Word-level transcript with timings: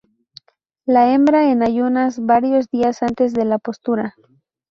La 0.87 1.13
hembra 1.13 1.51
en 1.51 1.61
ayunas 1.61 2.25
varios 2.25 2.69
días 2.71 3.03
antes 3.03 3.33
de 3.35 3.45
la 3.45 3.59
postura. 3.59 4.15